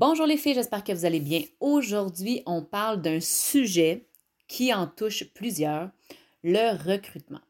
Bonjour 0.00 0.26
les 0.26 0.36
filles, 0.36 0.54
j'espère 0.54 0.84
que 0.84 0.92
vous 0.92 1.06
allez 1.06 1.18
bien. 1.18 1.42
Aujourd'hui, 1.58 2.44
on 2.46 2.62
parle 2.62 3.02
d'un 3.02 3.18
sujet 3.18 4.06
qui 4.46 4.72
en 4.72 4.86
touche 4.86 5.24
plusieurs, 5.34 5.90
le 6.44 6.70
recrutement. 6.88 7.40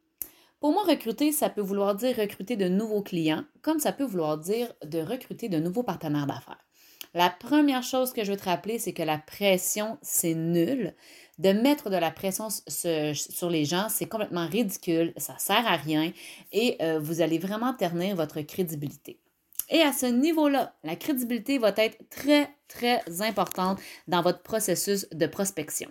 Pour 0.58 0.72
moi, 0.72 0.82
recruter, 0.84 1.30
ça 1.30 1.50
peut 1.50 1.60
vouloir 1.60 1.94
dire 1.94 2.16
recruter 2.16 2.56
de 2.56 2.66
nouveaux 2.66 3.02
clients, 3.02 3.44
comme 3.60 3.78
ça 3.78 3.92
peut 3.92 4.06
vouloir 4.06 4.38
dire 4.38 4.72
de 4.82 4.98
recruter 4.98 5.50
de 5.50 5.58
nouveaux 5.58 5.82
partenaires 5.82 6.26
d'affaires. 6.26 6.64
La 7.12 7.28
première 7.28 7.82
chose 7.82 8.14
que 8.14 8.24
je 8.24 8.30
veux 8.30 8.38
te 8.38 8.46
rappeler, 8.46 8.78
c'est 8.78 8.94
que 8.94 9.02
la 9.02 9.18
pression, 9.18 9.98
c'est 10.00 10.34
nul. 10.34 10.94
De 11.38 11.52
mettre 11.52 11.90
de 11.90 11.96
la 11.96 12.10
pression 12.10 12.48
sur 12.48 13.50
les 13.50 13.66
gens, 13.66 13.88
c'est 13.90 14.08
complètement 14.08 14.46
ridicule, 14.46 15.12
ça 15.18 15.34
ne 15.34 15.38
sert 15.38 15.66
à 15.66 15.76
rien 15.76 16.14
et 16.52 16.78
euh, 16.80 16.98
vous 16.98 17.20
allez 17.20 17.38
vraiment 17.38 17.74
ternir 17.74 18.16
votre 18.16 18.40
crédibilité. 18.40 19.20
Et 19.68 19.82
à 19.82 19.92
ce 19.92 20.06
niveau-là, 20.06 20.74
la 20.82 20.96
crédibilité 20.96 21.58
va 21.58 21.72
être 21.76 22.08
très, 22.08 22.54
très 22.68 23.02
importante 23.20 23.78
dans 24.06 24.22
votre 24.22 24.42
processus 24.42 25.08
de 25.10 25.26
prospection. 25.26 25.90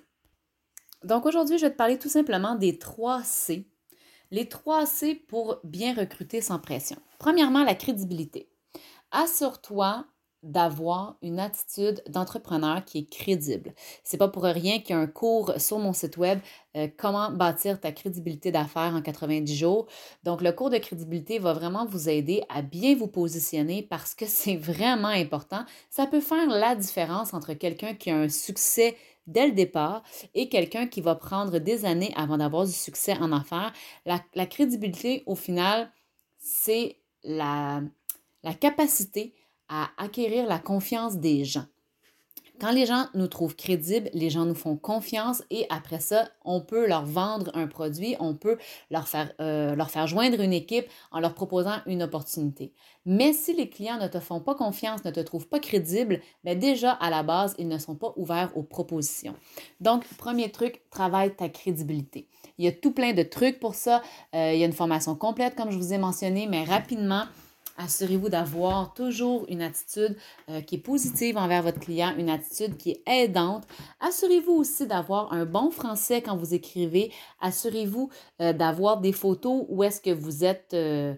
Donc 1.04 1.26
aujourd'hui, 1.26 1.58
je 1.58 1.66
vais 1.66 1.72
te 1.72 1.78
parler 1.78 2.00
tout 2.00 2.10
simplement 2.10 2.56
des 2.56 2.80
trois 2.80 3.24
C. 3.24 3.70
Les 4.32 4.50
trois 4.50 4.86
C 4.86 5.16
pour 5.16 5.60
bien 5.64 5.94
recruter 5.94 6.42
sans 6.42 6.60
pression. 6.60 6.98
Premièrement, 7.20 7.64
la 7.64 7.76
crédibilité. 7.76 8.50
Assure-toi 9.12 10.06
d'avoir 10.48 11.18
une 11.22 11.40
attitude 11.40 12.02
d'entrepreneur 12.08 12.86
qui 12.86 13.00
est 13.00 13.10
crédible. 13.10 13.74
C'est 14.04 14.18
pas 14.18 14.30
pour 14.30 14.44
rien 14.44 14.80
qu'il 14.80 14.92
y 14.92 14.94
a 14.94 14.98
un 14.98 15.08
cours 15.08 15.54
sur 15.58 15.78
mon 15.78 15.92
site 15.92 16.16
web 16.16 16.40
euh, 16.78 16.88
comment 16.96 17.32
bâtir 17.32 17.82
ta 17.82 17.92
crédibilité 17.92 18.52
d'affaires 18.52 18.94
en 18.96 19.02
90 19.02 19.56
jours. 19.56 19.88
Donc 20.24 20.42
le 20.42 20.54
cours 20.54 20.70
de 20.70 20.78
crédibilité 20.78 21.38
va 21.38 21.54
vraiment 21.54 21.86
vous 21.86 22.08
aider 22.08 22.44
à 22.48 22.62
bien 22.62 22.96
vous 22.96 23.08
positionner 23.08 23.84
parce 23.84 24.16
que 24.16 24.26
c'est 24.26 24.56
vraiment 24.56 25.10
important. 25.10 25.66
Ça 25.90 26.08
peut 26.08 26.22
faire 26.22 26.48
la 26.48 26.76
différence 26.76 27.34
entre 27.34 27.54
quelqu'un 27.54 27.94
qui 27.94 28.10
a 28.10 28.16
un 28.16 28.30
succès 28.30 28.96
dès 29.26 29.48
le 29.48 29.54
départ 29.54 30.02
et 30.34 30.48
quelqu'un 30.48 30.88
qui 30.88 31.02
va 31.02 31.16
prendre 31.16 31.60
des 31.60 31.84
années 31.84 32.14
avant 32.16 32.38
d'avoir 32.38 32.66
du 32.66 32.72
succès 32.72 33.18
en 33.18 33.34
affaires. 33.34 33.74
La, 34.06 34.46
crédibilité, 34.46 35.24
au 35.26 35.36
final, 35.36 35.92
c'est 36.38 36.96
la 37.24 37.82
capacité 38.62 39.34
à 39.70 39.90
acquérir 39.98 40.48
la 40.48 40.60
confiance 40.60 41.18
des 41.18 41.46
gens. 41.46 41.66
Quand 42.60 42.72
les 42.72 42.88
gens 42.88 43.06
nous 43.14 43.28
trouvent 43.28 43.56
crédibles, 43.56 44.10
les 44.14 44.32
gens 44.32 44.46
nous 44.46 44.56
font 44.56 44.78
confiance 44.78 45.44
et 45.52 45.68
après 45.70 46.00
ça, 46.00 46.28
on 46.44 46.60
peut 46.60 46.88
leur 46.88 47.06
vendre 47.06 47.52
un 47.54 47.68
produit, 47.68 48.16
on 48.20 48.34
peut 48.34 48.58
leur 48.90 49.08
faire, 49.08 49.32
euh, 49.40 49.76
leur 49.76 49.92
faire 49.92 50.08
joindre 50.08 50.42
une 50.42 50.54
équipe 50.54 50.88
en 51.12 51.20
leur 51.20 51.36
proposant 51.36 51.76
une 51.86 52.02
opportunité. 52.02 52.74
Mais 53.06 53.32
si 53.32 53.54
les 53.54 53.70
clients 53.70 54.00
ne 54.00 54.08
te 54.08 54.20
font 54.20 54.40
pas 54.40 54.56
confiance, 54.56 55.06
ne 55.06 55.12
te 55.12 55.20
trouvent 55.20 55.48
pas 55.48 55.60
crédible, 55.60 56.20
bien 56.44 56.56
déjà 56.56 56.94
à 56.94 57.12
la 57.12 57.22
base, 57.22 57.54
ils 57.60 57.68
ne 57.68 57.78
sont 57.78 57.96
pas 57.96 58.14
ouverts 58.16 58.52
aux 58.56 58.64
propositions. 58.64 59.36
Donc, 59.80 60.08
premier 60.18 60.50
truc, 60.52 60.82
travaille 60.90 61.36
ta 61.36 61.50
crédibilité. 61.50 62.28
Il 62.58 62.66
y 62.66 62.68
a 62.68 62.72
tout 62.72 62.92
plein 62.92 63.14
de 63.14 63.22
trucs 63.22 63.60
pour 63.60 63.76
ça. 63.76 64.02
Euh, 64.34 64.54
il 64.54 64.60
y 64.60 64.64
a 64.64 64.66
une 64.66 64.74
formation 64.74 65.16
complète, 65.16 65.56
comme 65.56 65.70
je 65.70 65.78
vous 65.78 65.94
ai 65.94 66.00
mentionné, 66.00 66.48
mais 66.48 66.64
rapidement, 66.64 67.26
Assurez-vous 67.78 68.30
d'avoir 68.30 68.94
toujours 68.94 69.46
une 69.50 69.62
attitude 69.62 70.18
euh, 70.50 70.62
qui 70.62 70.76
est 70.76 70.80
positive 70.80 71.38
envers 71.38 71.62
votre 71.62 71.80
client, 71.80 72.14
une 72.18 72.30
attitude 72.30 72.76
qui 72.76 72.92
est 72.92 73.04
aidante. 73.06 73.66
Assurez-vous 74.00 74.54
aussi 74.54 74.88
d'avoir 74.88 75.32
un 75.32 75.46
bon 75.46 75.70
français 75.70 76.22
quand 76.24 76.36
vous 76.36 76.56
écrivez. 76.56 77.12
Assurez-vous 77.40 78.10
euh, 78.42 78.52
d'avoir 78.52 79.00
des 79.00 79.14
photos 79.14 79.66
où 79.70 79.84
est-ce 79.84 80.02
que 80.02 80.10
vous 80.10 80.44
êtes 80.44 80.74
euh, 80.74 81.14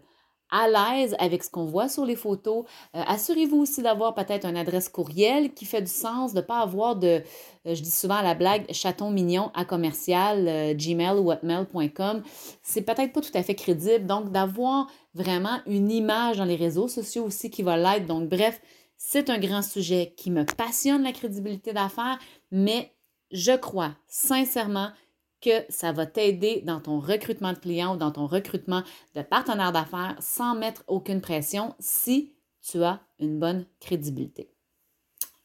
à 0.52 0.68
l'aise 0.68 1.16
avec 1.20 1.44
ce 1.44 1.50
qu'on 1.50 1.66
voit 1.66 1.90
sur 1.90 2.06
les 2.06 2.16
photos. 2.16 2.66
Euh, 2.96 3.02
assurez-vous 3.08 3.58
aussi 3.58 3.82
d'avoir 3.82 4.16
peut-être 4.16 4.46
une 4.46 4.58
adresse 4.58 4.90
courriel 4.90 5.54
qui 5.54 5.66
fait 5.66 5.82
du 5.82 5.92
sens, 5.92 6.34
de 6.34 6.38
ne 6.38 6.42
pas 6.42 6.60
avoir 6.60 6.96
de, 6.96 7.08
euh, 7.08 7.22
je 7.76 7.82
dis 7.82 7.92
souvent 7.92 8.16
à 8.16 8.24
la 8.24 8.36
blague, 8.36 8.66
chaton 8.72 9.12
mignon 9.12 9.52
à 9.54 9.66
commercial, 9.66 10.48
euh, 10.48 10.74
gmail 10.74 11.18
ou 11.18 11.32
hotmail.com. 11.32 12.24
C'est 12.64 12.82
peut-être 12.82 13.14
pas 13.14 13.22
tout 13.22 13.36
à 13.36 13.44
fait 13.44 13.56
crédible. 13.56 14.06
Donc, 14.06 14.32
d'avoir 14.32 14.88
vraiment 15.14 15.60
une 15.66 15.92
image 15.92 16.38
dans 16.38 16.46
les 16.46 16.56
réseaux 16.56 16.88
sociaux 16.88 17.26
aussi 17.26 17.50
qui 17.50 17.64
va 17.64 17.78
l'être. 17.78 18.06
Donc, 18.06 18.30
bref, 18.30 18.62
c'est 18.98 19.30
un 19.30 19.40
grand 19.40 19.62
sujet 19.62 20.14
qui 20.18 20.32
me 20.32 20.44
passionne, 20.44 21.04
la 21.04 21.14
crédibilité 21.14 21.74
d'affaires, 21.74 22.20
mais 22.52 22.94
je 23.32 23.56
crois 23.56 23.92
sincèrement 24.08 24.90
que 25.42 25.64
ça 25.70 25.92
va 25.92 26.06
t'aider 26.06 26.62
dans 26.66 26.80
ton 26.80 27.00
recrutement 27.00 27.54
de 27.54 27.60
clients 27.60 27.96
ou 27.96 27.98
dans 27.98 28.12
ton 28.12 28.28
recrutement 28.28 28.84
de 29.16 29.22
partenaires 29.22 29.72
d'affaires 29.72 30.18
sans 30.20 30.56
mettre 30.56 30.84
aucune 30.88 31.22
pression 31.22 31.76
si 31.80 32.34
tu 32.62 32.84
as 32.84 33.02
une 33.20 33.40
bonne 33.40 33.66
crédibilité. 33.80 34.52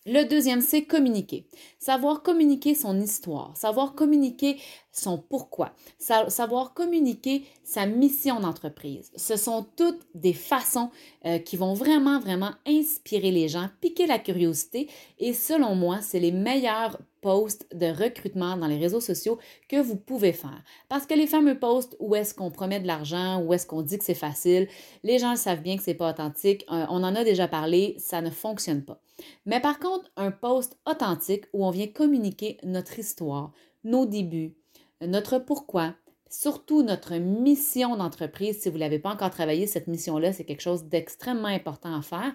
Le 0.06 0.24
deuxième, 0.24 0.60
c'est 0.60 0.84
communiquer. 0.84 1.48
Savoir 1.78 2.22
communiquer 2.22 2.74
son 2.74 3.00
histoire, 3.00 3.56
savoir 3.56 3.94
communiquer 3.94 4.60
son 4.94 5.18
pourquoi, 5.18 5.72
savoir 5.98 6.72
communiquer 6.72 7.44
sa 7.64 7.86
mission 7.86 8.40
d'entreprise. 8.40 9.10
Ce 9.16 9.36
sont 9.36 9.66
toutes 9.76 10.00
des 10.14 10.32
façons 10.32 10.90
euh, 11.26 11.38
qui 11.38 11.56
vont 11.56 11.74
vraiment, 11.74 12.20
vraiment 12.20 12.52
inspirer 12.66 13.32
les 13.32 13.48
gens, 13.48 13.68
piquer 13.80 14.06
la 14.06 14.18
curiosité 14.18 14.88
et 15.18 15.32
selon 15.32 15.74
moi, 15.74 15.98
c'est 16.00 16.20
les 16.20 16.32
meilleurs 16.32 16.98
posts 17.20 17.66
de 17.74 17.86
recrutement 17.86 18.56
dans 18.56 18.66
les 18.66 18.76
réseaux 18.76 19.00
sociaux 19.00 19.38
que 19.68 19.80
vous 19.80 19.96
pouvez 19.96 20.32
faire. 20.32 20.62
Parce 20.88 21.06
que 21.06 21.14
les 21.14 21.26
fameux 21.26 21.58
posts 21.58 21.96
où 21.98 22.14
est-ce 22.14 22.34
qu'on 22.34 22.50
promet 22.50 22.80
de 22.80 22.86
l'argent, 22.86 23.40
où 23.42 23.52
est-ce 23.54 23.66
qu'on 23.66 23.82
dit 23.82 23.98
que 23.98 24.04
c'est 24.04 24.14
facile, 24.14 24.68
les 25.02 25.18
gens 25.18 25.34
savent 25.34 25.62
bien 25.62 25.76
que 25.76 25.82
c'est 25.82 25.94
pas 25.94 26.10
authentique. 26.10 26.64
Euh, 26.70 26.84
on 26.90 27.02
en 27.02 27.14
a 27.14 27.24
déjà 27.24 27.48
parlé, 27.48 27.96
ça 27.98 28.20
ne 28.20 28.30
fonctionne 28.30 28.84
pas. 28.84 29.00
Mais 29.46 29.60
par 29.60 29.78
contre, 29.78 30.10
un 30.16 30.30
post 30.30 30.76
authentique 30.86 31.46
où 31.52 31.64
on 31.64 31.70
vient 31.70 31.86
communiquer 31.86 32.58
notre 32.62 32.98
histoire, 32.98 33.52
nos 33.84 34.06
débuts, 34.06 34.54
notre 35.00 35.38
pourquoi, 35.38 35.94
surtout 36.30 36.82
notre 36.82 37.14
mission 37.14 37.96
d'entreprise. 37.96 38.60
Si 38.60 38.68
vous 38.68 38.76
ne 38.76 38.80
l'avez 38.80 38.98
pas 38.98 39.10
encore 39.10 39.30
travaillé, 39.30 39.66
cette 39.66 39.86
mission-là, 39.86 40.32
c'est 40.32 40.44
quelque 40.44 40.62
chose 40.62 40.84
d'extrêmement 40.84 41.48
important 41.48 41.96
à 41.96 42.02
faire. 42.02 42.32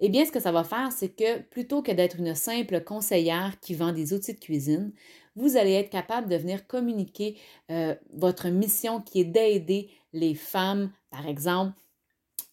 Eh 0.00 0.08
bien, 0.08 0.24
ce 0.24 0.32
que 0.32 0.40
ça 0.40 0.52
va 0.52 0.64
faire, 0.64 0.92
c'est 0.92 1.10
que 1.10 1.40
plutôt 1.42 1.82
que 1.82 1.92
d'être 1.92 2.18
une 2.18 2.34
simple 2.34 2.82
conseillère 2.82 3.60
qui 3.60 3.74
vend 3.74 3.92
des 3.92 4.14
outils 4.14 4.34
de 4.34 4.40
cuisine, 4.40 4.92
vous 5.36 5.56
allez 5.56 5.72
être 5.72 5.90
capable 5.90 6.28
de 6.28 6.36
venir 6.36 6.66
communiquer 6.66 7.36
euh, 7.70 7.94
votre 8.14 8.48
mission 8.48 9.00
qui 9.00 9.20
est 9.20 9.24
d'aider 9.24 9.90
les 10.12 10.34
femmes, 10.34 10.90
par 11.10 11.26
exemple, 11.26 11.74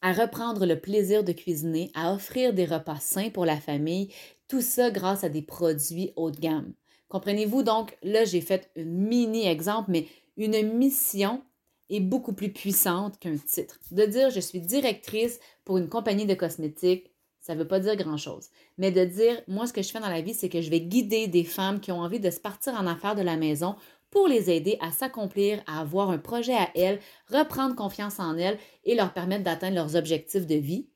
à 0.02 0.14
reprendre 0.14 0.66
le 0.66 0.80
plaisir 0.80 1.24
de 1.24 1.32
cuisiner, 1.32 1.90
à 1.96 2.14
offrir 2.14 2.54
des 2.54 2.66
repas 2.66 3.00
sains 3.00 3.30
pour 3.30 3.46
la 3.46 3.58
famille, 3.58 4.14
tout 4.48 4.62
ça 4.62 4.92
grâce 4.92 5.24
à 5.24 5.30
des 5.30 5.42
produits 5.42 6.12
haut 6.16 6.32
de 6.32 6.40
gamme. 6.40 6.74
Comprenez-vous? 7.10 7.64
Donc, 7.64 7.98
là 8.04 8.26
j'ai 8.26 8.42
fait 8.42 8.72
un 8.78 8.84
mini 8.84 9.48
exemple, 9.48 9.92
mais 9.92 10.08
une 10.36 10.74
mission 10.74 11.42
est 11.90 12.00
beaucoup 12.00 12.34
plus 12.34 12.52
puissante 12.52 13.18
qu'un 13.20 13.38
titre. 13.38 13.80
De 13.92 14.06
dire 14.06 14.30
je 14.30 14.40
suis 14.40 14.60
directrice 14.60 15.40
pour 15.64 15.78
une 15.78 15.90
compagnie 15.90 16.26
de 16.26 16.34
cosmétiques, 16.34 17.12
ça 17.40 17.56
ne 17.56 17.60
veut 17.60 17.68
pas 17.68 17.80
dire 17.80 17.96
grand-chose. 17.96 18.50
Mais 18.78 18.92
de 18.92 19.06
dire, 19.06 19.42
moi, 19.48 19.68
ce 19.68 19.72
que 19.72 19.82
je 19.82 19.90
fais 19.90 20.02
dans 20.02 20.10
la 20.10 20.20
vie, 20.20 20.34
c'est 20.34 20.50
que 20.50 20.62
je 20.62 20.70
vais 20.70 20.82
guider 20.82 21.28
des 21.28 21.46
femmes 21.46 21.80
qui 21.80 21.94
ont 21.94 22.02
envie 22.02 22.20
de 22.20 22.30
se 22.30 22.42
partir 22.42 22.74
en 22.74 22.86
affaires 22.86 23.16
de 23.16 23.22
la 23.22 23.38
maison 23.38 23.78
pour 24.10 24.28
les 24.28 24.50
aider 24.50 24.78
à 24.82 24.92
s'accomplir, 24.92 25.64
à 25.66 25.80
avoir 25.80 26.10
un 26.10 26.18
projet 26.18 26.56
à 26.56 26.70
elles, 26.76 27.00
reprendre 27.30 27.76
confiance 27.76 28.20
en 28.20 28.38
elles 28.38 28.60
et 28.84 28.96
leur 28.96 29.14
permettre 29.14 29.46
d'atteindre 29.46 29.76
leurs 29.76 29.96
objectifs 29.96 30.46
de 30.46 30.56
vie. 30.56 30.90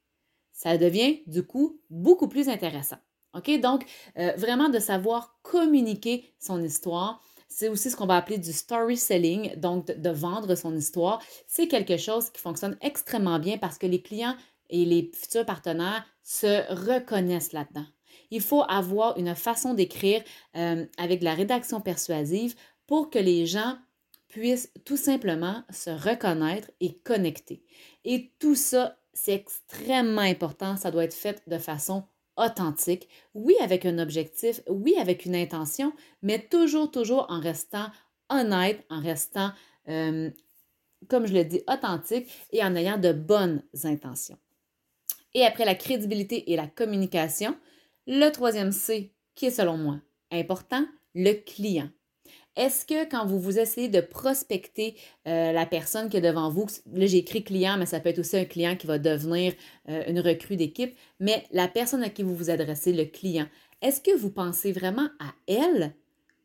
Ça 0.51 0.77
devient, 0.77 1.21
du 1.25 1.43
coup, 1.43 1.79
beaucoup 1.89 2.27
plus 2.27 2.49
intéressant. 2.49 2.97
OK? 3.33 3.59
Donc, 3.59 3.85
euh, 4.17 4.33
vraiment 4.37 4.69
de 4.69 4.79
savoir 4.79 5.37
communiquer 5.41 6.25
son 6.39 6.61
histoire. 6.63 7.21
C'est 7.47 7.67
aussi 7.67 7.91
ce 7.91 7.97
qu'on 7.97 8.05
va 8.05 8.15
appeler 8.15 8.37
du 8.37 8.53
story 8.53 8.95
selling, 8.95 9.55
donc 9.57 9.85
de 9.87 10.09
vendre 10.09 10.55
son 10.55 10.75
histoire. 10.75 11.21
C'est 11.47 11.67
quelque 11.67 11.97
chose 11.97 12.29
qui 12.29 12.41
fonctionne 12.41 12.77
extrêmement 12.81 13.39
bien 13.39 13.57
parce 13.57 13.77
que 13.77 13.87
les 13.87 14.01
clients 14.01 14.35
et 14.69 14.85
les 14.85 15.11
futurs 15.13 15.45
partenaires 15.45 16.05
se 16.23 16.63
reconnaissent 16.73 17.51
là-dedans. 17.51 17.85
Il 18.31 18.41
faut 18.41 18.63
avoir 18.69 19.17
une 19.17 19.35
façon 19.35 19.73
d'écrire 19.73 20.23
euh, 20.55 20.85
avec 20.97 21.21
la 21.21 21.33
rédaction 21.33 21.81
persuasive 21.81 22.55
pour 22.87 23.09
que 23.09 23.19
les 23.19 23.45
gens 23.45 23.77
puissent 24.29 24.71
tout 24.85 24.97
simplement 24.97 25.63
se 25.69 25.89
reconnaître 25.89 26.71
et 26.79 26.93
connecter. 26.99 27.63
Et 28.05 28.31
tout 28.39 28.55
ça, 28.55 28.97
c'est 29.13 29.33
extrêmement 29.33 30.21
important. 30.21 30.77
Ça 30.77 30.89
doit 30.89 31.03
être 31.03 31.13
fait 31.13 31.43
de 31.47 31.57
façon 31.57 32.05
authentique, 32.43 33.09
oui 33.33 33.55
avec 33.61 33.85
un 33.85 33.99
objectif, 33.99 34.61
oui 34.69 34.95
avec 34.99 35.25
une 35.25 35.35
intention, 35.35 35.93
mais 36.21 36.39
toujours, 36.39 36.91
toujours 36.91 37.25
en 37.29 37.39
restant 37.39 37.87
honnête, 38.29 38.83
en 38.89 39.01
restant, 39.01 39.51
euh, 39.89 40.29
comme 41.09 41.27
je 41.27 41.33
le 41.33 41.43
dis, 41.43 41.61
authentique 41.67 42.29
et 42.51 42.63
en 42.63 42.75
ayant 42.75 42.97
de 42.97 43.11
bonnes 43.11 43.63
intentions. 43.83 44.37
Et 45.33 45.45
après 45.45 45.65
la 45.65 45.75
crédibilité 45.75 46.51
et 46.51 46.55
la 46.55 46.67
communication, 46.67 47.55
le 48.07 48.29
troisième 48.31 48.71
C, 48.71 49.13
qui 49.35 49.45
est 49.45 49.51
selon 49.51 49.77
moi 49.77 49.99
important, 50.31 50.85
le 51.13 51.33
client. 51.33 51.89
Est-ce 52.57 52.85
que 52.85 53.09
quand 53.09 53.25
vous 53.25 53.39
vous 53.39 53.59
essayez 53.59 53.87
de 53.87 54.01
prospecter 54.01 54.95
euh, 55.25 55.53
la 55.53 55.65
personne 55.65 56.09
qui 56.09 56.17
est 56.17 56.21
devant 56.21 56.49
vous, 56.49 56.67
là 56.93 57.05
j'ai 57.05 57.19
écrit 57.19 57.43
client, 57.43 57.77
mais 57.77 57.85
ça 57.85 58.01
peut 58.01 58.09
être 58.09 58.19
aussi 58.19 58.35
un 58.35 58.45
client 58.45 58.75
qui 58.75 58.87
va 58.87 58.99
devenir 58.99 59.53
euh, 59.87 60.03
une 60.07 60.19
recrue 60.19 60.57
d'équipe, 60.57 60.93
mais 61.21 61.45
la 61.51 61.69
personne 61.69 62.03
à 62.03 62.09
qui 62.09 62.23
vous 62.23 62.35
vous 62.35 62.49
adressez, 62.49 62.91
le 62.91 63.05
client, 63.05 63.47
est-ce 63.81 64.01
que 64.01 64.15
vous 64.15 64.31
pensez 64.31 64.73
vraiment 64.73 65.07
à 65.19 65.33
elle 65.47 65.93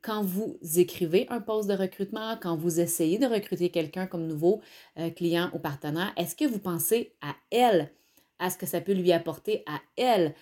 quand 0.01 0.23
vous 0.23 0.57
écrivez 0.77 1.27
un 1.29 1.41
poste 1.41 1.69
de 1.69 1.75
recrutement, 1.75 2.37
quand 2.41 2.55
vous 2.55 2.79
essayez 2.79 3.19
de 3.19 3.27
recruter 3.27 3.71
quelqu'un 3.71 4.07
comme 4.07 4.29
nouveau 4.29 4.61
euh, 5.01 5.11
client 5.11 5.51
ou 5.55 5.59
partenaire, 5.59 6.13
est-ce 6.17 6.37
que 6.37 6.45
vous 6.45 6.61
pensez 6.61 7.15
à 7.21 7.35
elle, 7.51 7.91
à 8.39 8.51
ce 8.51 8.57
que 8.57 8.67
ça 8.67 8.81
peut 8.81 8.93
lui 8.93 9.11
apporter 9.11 9.65
à 9.67 9.81
elle, 9.97 10.35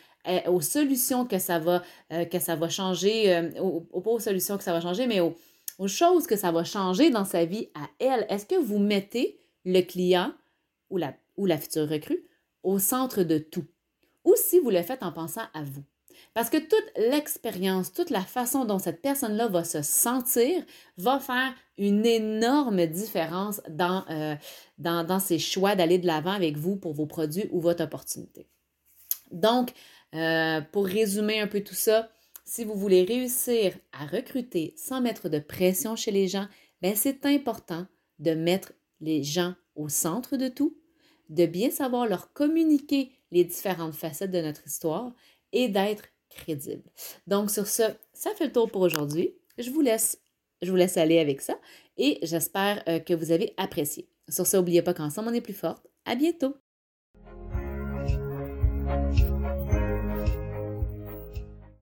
aux 0.47 0.63
solutions 0.63 1.27
que 1.27 1.39
ça 1.39 1.59
va, 1.59 1.83
changer, 2.71 3.51
pas 3.93 4.11
aux 4.11 4.19
solutions 4.19 4.57
que 4.57 4.65
ça 4.65 4.73
va 4.73 4.81
changer, 4.81 5.07
mais 5.07 5.21
aux, 5.21 5.37
aux 5.79 5.89
choses 5.89 6.27
que 6.27 6.37
ça 6.37 6.53
va 6.53 6.65
changer 6.65 7.11
dans 7.11 7.25
sa 7.25 7.45
vie 7.45 7.69
à 7.75 7.89
elle. 7.99 8.27
Est-ce 8.29 8.47
que 8.47 8.61
vous 8.61 8.79
mettez 8.79 9.41
le 9.65 9.81
client 9.81 10.33
ou 10.91 10.99
la, 10.99 11.59
future 11.59 11.89
recrue 11.89 12.25
au 12.63 12.79
centre 12.79 13.23
de 13.23 13.39
tout? 13.39 13.67
Ou 14.25 14.35
si 14.37 14.59
vous 14.59 14.71
le 14.71 14.83
faites 14.83 15.03
en 15.03 15.13
pensant 15.13 15.45
à 15.53 15.63
vous? 15.63 15.85
Parce 16.33 16.49
que 16.49 16.59
toute 16.59 16.93
l'expérience, 16.97 17.93
toute 17.93 18.11
la 18.11 18.23
façon 18.23 18.65
dont 18.65 18.79
cette 18.79 19.03
personne-là 19.03 19.49
va 19.49 19.65
se 19.65 19.83
sentir 19.83 20.65
va 20.97 21.19
faire 21.19 21.53
une 21.77 22.07
énorme 22.07 22.87
différence 22.87 23.61
dans, 23.69 24.05
euh, 24.11 25.19
ses 25.19 25.39
choix 25.39 25.75
d'aller 25.75 25.99
de 25.99 26.07
l'avant 26.07 26.33
avec 26.33 26.57
vous 26.57 26.77
pour 26.77 26.93
vos 26.93 27.07
produits 27.07 27.49
ou 27.51 27.61
votre 27.61 27.85
opportunité. 27.85 28.47
Donc, 29.33 29.73
euh, 30.15 30.61
pour 30.73 30.87
résumer 30.87 31.41
un 31.41 31.49
peu 31.49 31.63
tout 31.63 31.75
ça, 31.75 32.09
si 32.45 32.65
vous 32.65 32.75
voulez 32.75 33.05
réussir 33.05 33.75
à 33.93 34.07
recruter 34.07 34.75
sans 34.77 35.01
mettre 35.01 35.29
de 35.29 35.39
pression 35.39 35.97
chez 35.97 36.11
les 36.11 36.29
gens, 36.29 36.47
ben 36.83 36.95
c'est 36.95 37.25
important 37.27 37.87
de 38.19 38.33
mettre 38.33 38.73
les 39.01 39.23
gens 39.23 39.55
au 39.75 39.89
centre 39.89 40.37
de 40.37 40.49
tout, 40.49 40.77
de 41.31 41.47
bien 41.47 41.71
savoir 41.71 42.07
leur 42.07 42.33
communiquer 42.33 43.11
les 43.31 43.45
différentes 43.45 43.95
facettes 43.95 44.31
de 44.31 44.41
notre 44.41 44.67
histoire 44.67 45.13
et 45.53 45.69
d'être 45.69 46.05
crédible. 46.31 46.83
Donc, 47.27 47.51
sur 47.51 47.67
ce, 47.67 47.83
ça 48.13 48.31
fait 48.35 48.47
le 48.47 48.53
tour 48.53 48.71
pour 48.71 48.83
aujourd'hui. 48.83 49.35
Je 49.59 49.71
vous 49.71 49.81
laisse, 49.81 50.21
je 50.63 50.71
vous 50.71 50.77
laisse 50.77 50.97
aller 50.97 51.19
avec 51.19 51.41
ça 51.41 51.59
et 51.97 52.19
j'espère 52.23 52.83
euh, 52.89 52.99
que 52.99 53.15
vous 53.15 53.33
avez 53.33 53.55
apprécié. 53.57 54.09
Sur 54.29 54.47
ce, 54.47 54.57
n'oubliez 54.57 54.83
pas 54.83 54.95
qu'ensemble, 54.95 55.29
on 55.29 55.35
est 55.35 55.41
plus 55.41 55.55
forte. 55.55 55.87
À 56.05 56.15
bientôt! 56.15 56.64